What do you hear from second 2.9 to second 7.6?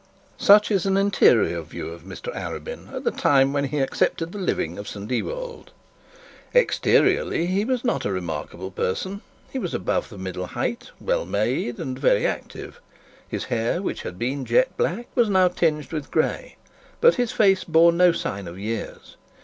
at the time when he accepted the living of St Ewold. Exteriorly,